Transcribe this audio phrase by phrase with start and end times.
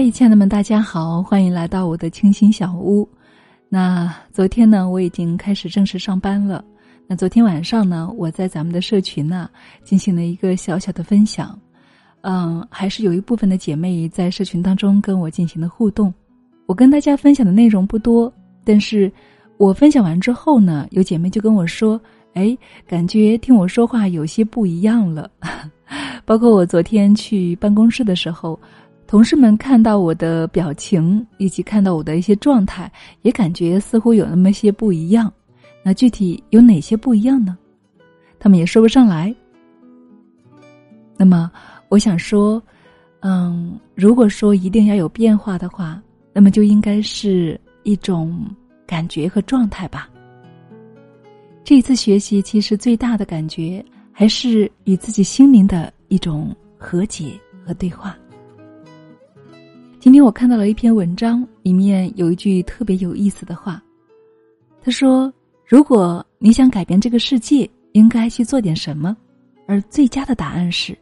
[0.00, 3.08] 嗨，亲爱的们，大家好，欢迎来到我的清新小屋。
[3.68, 6.64] 那昨天呢，我已经开始正式上班了。
[7.08, 9.50] 那昨天晚上呢，我在咱们的社群呢
[9.82, 11.58] 进行了一个小小的分享。
[12.20, 16.14] 嗯，还是有一部分的姐妹在社群当中跟我进行了互动。
[16.66, 19.10] 我跟大家分享的内容不多，但是
[19.56, 22.00] 我分享完之后呢，有姐妹就跟我说
[22.34, 22.56] ：“哎，
[22.86, 25.28] 感觉听我说话有些不一样了。”
[26.24, 28.56] 包括我昨天去办公室的时候。
[29.08, 35.32] 同事们看到我的表情，以及看到我的一些状态，也感觉似乎有那么些不一样。
[35.82, 37.56] 那具体有哪些不一样呢？
[38.38, 39.34] 他们也说不上来。
[41.16, 41.50] 那么，
[41.88, 42.62] 我想说，
[43.20, 46.02] 嗯，如果说一定要有变化的话，
[46.34, 48.46] 那么就应该是一种
[48.86, 50.06] 感觉和状态吧。
[51.64, 57.32] 这一次学习，其实最大的感觉还是与自己心灵的一种和解
[57.64, 58.14] 和对话。
[60.00, 63.82] 今天我看到了一篇文章，里面有一句特别有意思的话。
[64.80, 65.32] 他说
[65.66, 69.16] ：“如果你想改变这个世界，应该去做点什么？
[69.66, 70.96] 而最佳的答案是，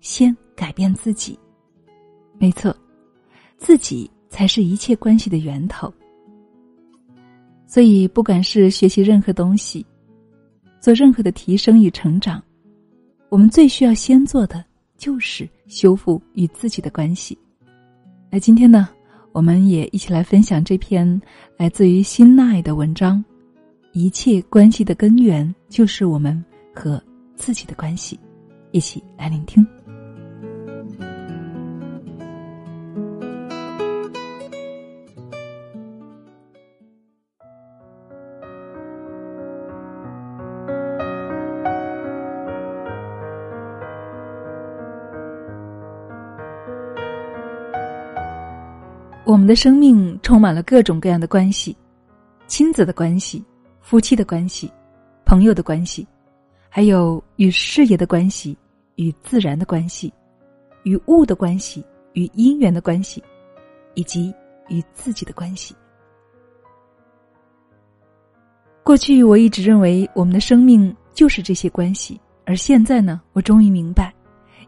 [0.00, 1.38] 先改变自己。
[2.38, 2.76] 没错，
[3.56, 5.92] 自己才是一切关系的源头。
[7.68, 9.86] 所以，不管是学习任何东西，
[10.80, 12.42] 做任何的提升与成长，
[13.28, 14.64] 我们最需要先做的
[14.98, 17.38] 就是修复与自己的关系。”
[18.32, 18.88] 那今天呢，
[19.32, 21.20] 我们也一起来分享这篇
[21.56, 23.22] 来自于辛奈的文章。
[23.92, 27.02] 一切关系的根源就是我们和
[27.34, 28.18] 自己的关系，
[28.70, 29.66] 一起来聆听。
[49.30, 51.76] 我们的生命充满了各种各样的关系，
[52.48, 53.44] 亲子的关系、
[53.80, 54.68] 夫妻的关系、
[55.24, 56.04] 朋友的关系，
[56.68, 58.58] 还有与事业的关系、
[58.96, 60.12] 与自然的关系、
[60.82, 63.22] 与物的关系、与因缘的关系，
[63.94, 64.34] 以及
[64.68, 65.76] 与自己的关系。
[68.82, 74.12] 过去我一直认为我们的生命就是这些关系，而现在呢，我终于明白，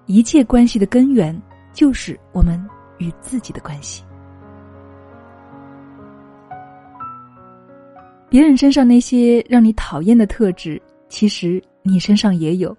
[0.06, 1.36] 一切关系的根源
[1.72, 2.64] 就是我们
[2.98, 4.04] 与自己的关系。
[8.32, 12.74] 别人身上那些让你讨厌的特质，其实你身上也有。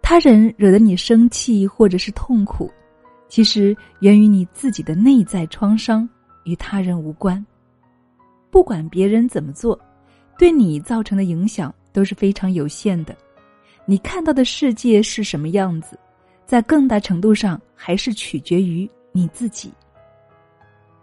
[0.00, 2.72] 他人惹得你生气或者是痛苦，
[3.28, 6.08] 其实源于你自己的内在创伤，
[6.44, 7.44] 与他人无关。
[8.50, 9.78] 不管别人怎么做，
[10.38, 13.14] 对你造成的影响都是非常有限的。
[13.84, 15.98] 你看到的世界是什么样子，
[16.46, 19.70] 在更大程度上还是取决于你自己。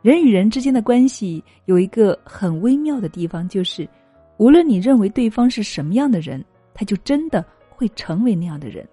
[0.04, 3.88] 人与人之间的关系有一个很微妙的地方，就是
[4.36, 6.44] 无论你认为对方是什么样的人，
[6.74, 8.86] 他就真的会成为那样的人。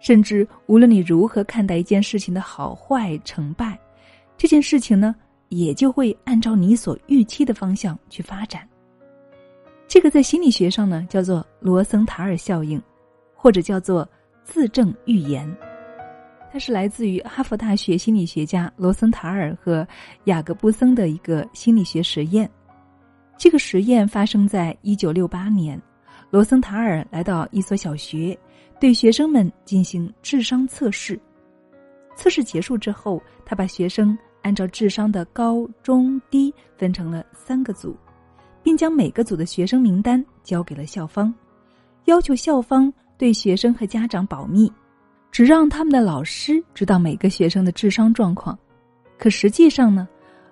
[0.00, 3.78] 甚至无论你如何看待一件事情的好坏成败，
[4.36, 5.14] 这件事情呢，
[5.48, 8.68] 也就会按照你所预期的方向去发展。
[9.88, 12.78] 这个在心理学上呢，叫做罗森塔尔效应，
[13.34, 14.06] 或者叫做
[14.44, 15.50] 自证预言。
[16.52, 19.88] 它是来自于哈佛大学心理学家罗森塔尔和
[20.24, 22.48] 雅各布森的一个心理学实验。
[23.38, 25.80] 这个实验发生在一九六八年，
[26.28, 28.38] 罗森塔尔来到一所小学，
[28.78, 31.18] 对学生们进行智商测试。
[32.14, 37.96] 测试结束之后，他把学生按照智商的高、中、低分成了三个组，
[38.62, 41.34] 并将每个组的学生名单交给了校方，
[42.04, 44.70] 要求校方对学生和家长保密。
[45.32, 48.56] 只让他们的老师知道每个学生的智商状况，
[49.18, 50.06] 可实际上呢，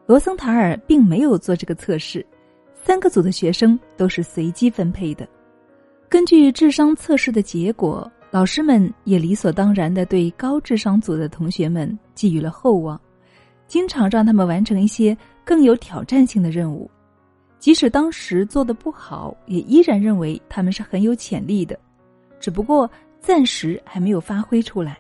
[0.07, 2.27] 罗森塔尔并没有做这个测试。
[2.73, 5.29] 三个组的学生都是随机分配的。
[6.09, 12.99] 根据智商测试的结果，老师们也理所当然的对高智商组的同学们寄予了厚望，
[13.67, 16.91] 经常让他们完成一些更有挑战性的任务。
[17.59, 21.79] 即使当时做的不好，也依然认为他们是很有潜力的，
[22.41, 22.91] 只不过。
[23.20, 24.99] 暂时还没有发挥出来。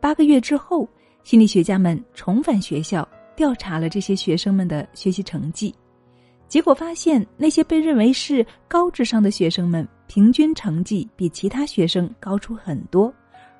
[0.00, 0.88] 八个月之后，
[1.22, 5.74] 心理学家们重返学校，调查了这些学生们的学习成绩，
[6.48, 13.12] 结果发现，那些被认为是高智商的学生们，平均成绩比其他学生高出很多，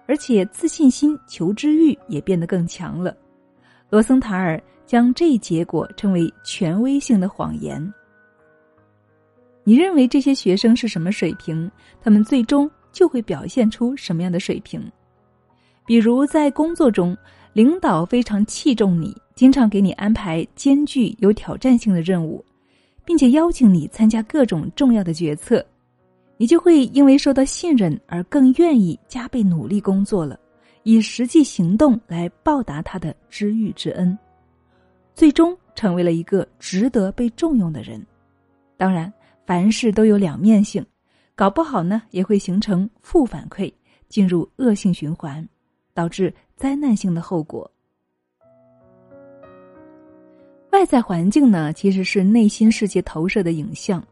[0.06, 3.16] 而且自信心、求知欲也变得更强了。
[3.90, 7.92] 罗森塔尔将这一结果称为“权威性的谎言”。
[9.64, 11.70] 你认为这些学生是什么水平？
[12.00, 12.70] 他们最终。
[12.92, 14.80] 就会表现出什么样的水平？
[15.86, 17.16] 比如在工作中，
[17.52, 22.44] 领导非常器重你，经常给你安排艰巨有挑战性的任务，
[23.04, 25.64] 并且邀请你参加各种重要的决策，
[26.36, 30.38] 你就会因为受到信任而更愿意加倍努力工作了，
[30.82, 34.16] 以实际行动来报答他的知遇之恩，
[35.14, 38.04] 最终成为了一个值得被重用的人。
[38.76, 39.12] 当然，
[39.46, 40.84] 凡事都有两面性，
[41.38, 43.72] 搞不好呢也会形成负反馈，
[44.08, 45.46] 进入恶性循环，
[45.94, 47.70] 导致灾难性的后果。
[50.72, 54.04] 外在环境呢，其实是内心世界投射的影像。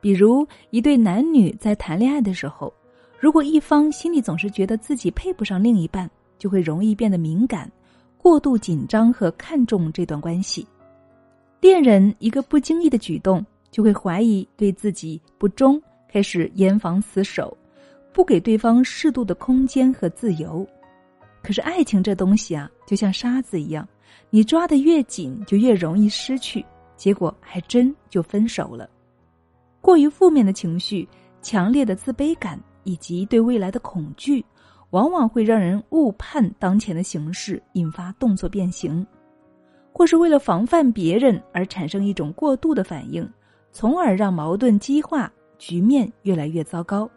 [0.00, 2.72] 比如，一对男女在谈恋爱的时候，
[3.18, 6.08] 如果一方心里总是觉得自己配不上另一半，
[6.38, 7.68] 就会容易变得敏感、
[8.16, 10.64] 过度紧张和看重这段关系。
[11.60, 13.44] 恋人一个不经意的举动。
[13.72, 15.82] 就会怀疑对自己不忠，
[16.14, 17.58] 开始严防死守，
[18.12, 20.64] 不给对方适度的空间和自由。
[21.42, 23.84] 可是爱情这东西啊，就像沙子一样，
[24.30, 26.64] 你抓得越紧，就越容易失去，
[26.96, 28.88] 结果还真就分手了。
[29.80, 31.08] 过于负面的情绪、
[31.42, 34.46] 强烈的自卑感以及对未来的恐惧，
[34.90, 39.04] 往往会让人误判当前的形势，引发动作变形，
[39.92, 43.28] 或是为了防范别人而产生一种过度的反应。
[43.72, 45.28] 从而让矛盾激化，
[45.66, 47.10] 局面越来越糟糕。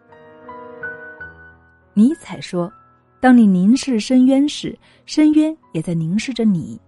[1.93, 2.71] 尼采说
[3.19, 4.73] ：“当你凝视深渊时，
[5.05, 6.79] 深渊也在凝视着你。”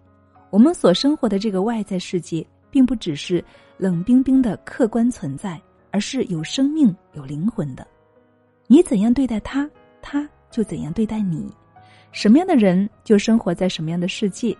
[0.52, 3.44] 我们所生活的这个外在世界，并不只是
[3.78, 5.62] 冷冰冰的客观存在，
[5.92, 7.86] 而是有生命、有灵魂的。
[8.68, 9.70] 你怎样对待他，
[10.02, 11.54] 他就怎样对待你。
[12.14, 14.56] 什么样的人，就生活在什么样的世界。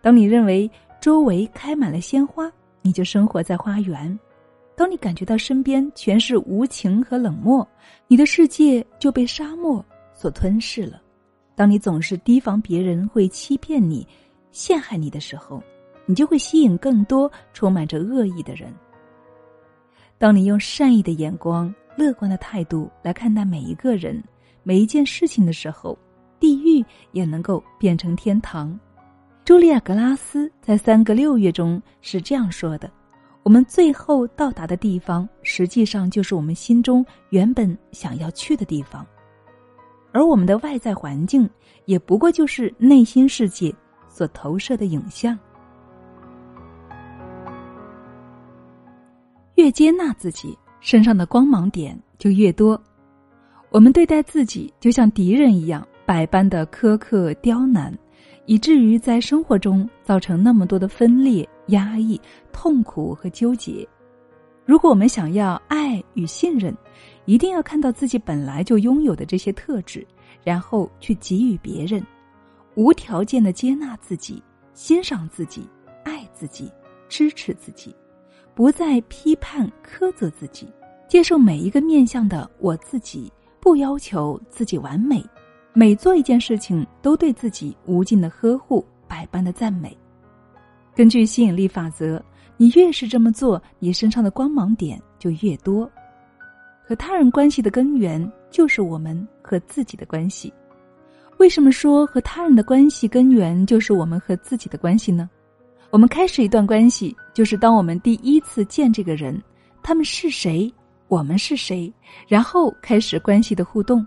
[0.00, 0.70] 当你认为
[1.00, 2.48] 周围开满了鲜花，
[2.80, 4.16] 你就生活在花园。
[4.78, 7.66] 当你感觉到身边全是无情和冷漠，
[8.06, 9.84] 你的世界就被沙漠
[10.14, 11.02] 所吞噬了。
[11.56, 14.06] 当你总是提防别人会欺骗你、
[14.52, 15.60] 陷害你的时候，
[16.06, 18.72] 你就会吸引更多充满着恶意的人。
[20.16, 24.22] 当你用善意的眼光、乐观的态度来看待每一个人、
[24.62, 25.98] 每一件事情的时候，
[26.38, 28.78] 地狱也能够变成天堂。
[29.44, 32.88] 茱莉亚·格拉斯在《三个六月》中是这样说的。
[33.42, 39.06] 我们最后到达的地方，实际上就是我们心中原本想要去的地方，
[40.12, 41.48] 而我们的外在环境
[41.86, 43.74] 也不过就是内心世界
[44.06, 45.38] 所投射的影像。
[49.54, 52.80] 越接纳自己，身上的光芒点就越多。
[53.70, 57.96] 我们对待自己就像敌人一样，百般的苛刻刁难。
[58.46, 62.20] 以至于在生活中造成那么多的分裂、压抑、
[62.52, 63.86] 痛苦和纠结。
[64.66, 66.76] 如果我们想要爱与信任，
[67.24, 70.06] 一定要看到自己本来就拥有的这些特质，
[70.44, 72.04] 然后去给予别人，
[72.74, 74.42] 无条件的接纳自己、
[74.74, 75.66] 欣赏自己、
[76.04, 76.70] 爱自己、
[77.08, 77.96] 支持自己，
[78.54, 80.68] 不再批判苛责自己，
[81.08, 85.24] 接受每一个面向的我自己，不要求自己完美。
[85.72, 89.96] 每做一件事情，都对自己无尽的呵护，百般的赞美。
[90.98, 92.20] 根据吸引力法则，
[92.56, 95.88] 你越是这么做，你身上的光芒点就越多。
[96.84, 100.52] 和他人关系的根源就是我们和自己的关系。
[101.36, 105.30] 为什么说和他人的关系根源就是我们和自己的关系呢？
[105.90, 109.40] 我们开始一段关系，就是当我们第一次见这个人，
[109.84, 110.68] 他们是谁，
[111.06, 111.92] 我们是谁，
[112.26, 114.04] 然后开始关系的互动。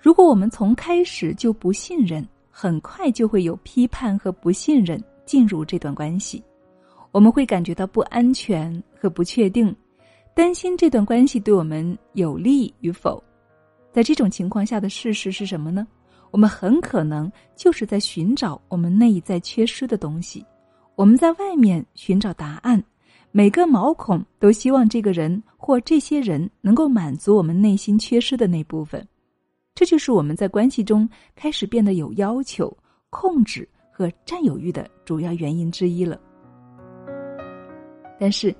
[0.00, 4.98] 如果我们从开始就不信任，很快就会有批判和不信任
[5.28, 6.42] 进入这段关系，
[7.12, 9.76] 我们会感觉到不安全和不确定，
[10.34, 13.22] 担心这段关系对我们有利与否。
[13.92, 15.86] 在这种情况下的事实是什么呢？
[16.30, 20.42] 我们很可能就是在寻找我们内在缺失的东西，
[20.94, 22.82] 我们在外面寻找答案，
[23.30, 29.06] 每个毛孔都希望这个人或这些人能够满足我们内心缺失的那部分。
[29.74, 32.74] 这就是我们在关系中开始变得有要求、
[33.10, 36.16] 控制和占有欲的主要原因之一了。
[38.20, 38.54] 但是，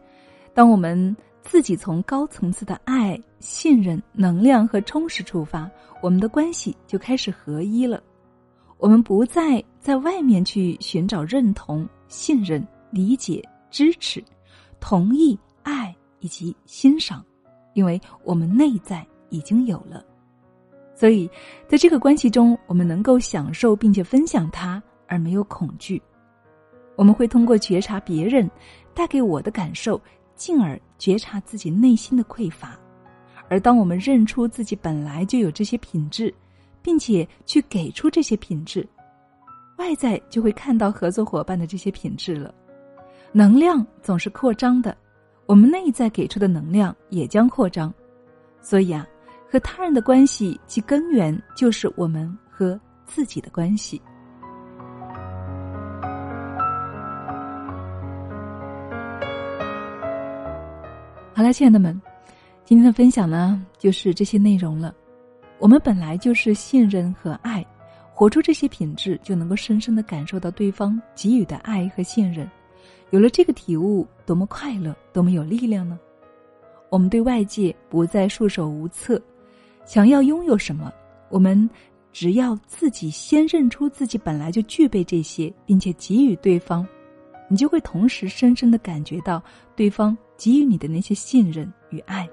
[0.52, 5.70] 当我们自己从高层次的爱、信任、能量和充实出发，
[6.02, 8.02] 我们的关系就开始合一了。
[8.78, 13.40] 我们不再在外面去寻找认同、信任、理解、
[13.70, 14.20] 支持、
[14.80, 17.24] 同意、爱以及欣赏，
[17.74, 20.04] 因为我们内在已经有了。
[20.96, 21.30] 所以，
[21.68, 26.00] 在这个关系中，我们能够享受并且分享它，而没有恐惧。
[26.94, 28.48] 我们会通过觉察别人
[28.94, 30.00] 带给我的感受，
[30.36, 32.78] 进而觉察自己内心的匮乏。
[33.48, 36.32] 而当我们认出自己本来就有这些品质，
[36.82, 38.86] 并且去给出这些品质，
[39.78, 42.54] 外在就会看到合作伙伴的这些品质了。
[43.32, 44.96] 能量总是扩张的，
[45.46, 47.92] 我们内在给出的能量也将扩张。
[48.60, 49.06] 所以啊，
[49.48, 54.02] 和他人的关系，其根源就是我们和自己的关系。
[61.38, 62.02] 好了，亲爱的们，
[62.64, 64.92] 今天的分享呢，就是这些内容了。
[65.60, 67.64] 我们本来就是信任和爱，
[68.12, 72.50] 活出这些品质，就能够深深的感受到对方给予的爱和信任。
[73.10, 75.96] 有了这个体悟，多么快乐，多么有力量呢？
[76.90, 79.22] 我们对外界不再束手无策，
[79.84, 80.92] 想要拥有什么，
[81.28, 81.70] 我们
[82.12, 86.84] 只要自己先认出自己本来就具备这些，并且给予对方，
[87.48, 89.42] 你就会同时深深的感觉到
[89.74, 92.28] 对方给予你的那些信任与爱。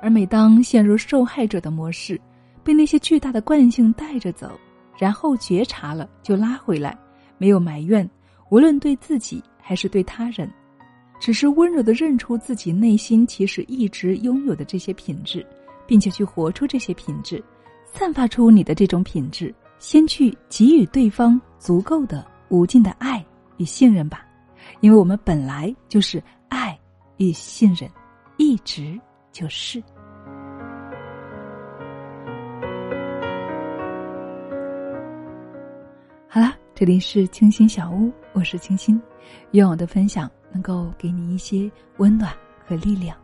[0.00, 2.20] 而每当陷入受害者的模式，
[2.62, 4.52] 被那些巨大的惯性带着走，
[4.96, 6.96] 然后觉察了就拉回来，
[7.36, 8.08] 没有埋怨，
[8.50, 10.48] 无论对自己还是对他人，
[11.18, 15.44] 只是温柔的认出自己内心其实一直拥有的这些品质，
[15.86, 17.42] 并且去活出这些品质，
[17.84, 23.24] 散发出你的这种品质，先去给予对方足够的无尽的爱
[23.58, 24.26] 与信任吧，
[24.80, 26.76] 因为我们本来就是爱
[27.18, 27.88] 与信任，
[28.38, 28.98] 一直。
[29.30, 29.80] 就是。
[36.28, 39.00] 好了，这里是清新小屋，我是清新，
[39.52, 42.32] 愿我的分享能够给你一些温暖
[42.66, 43.16] 和力量。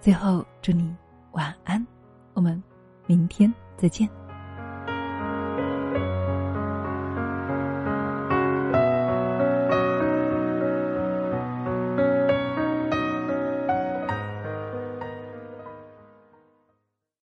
[0.00, 0.94] 最后，祝你
[1.32, 1.84] 晚安，
[2.32, 2.62] 我们
[3.06, 4.08] 明天再见。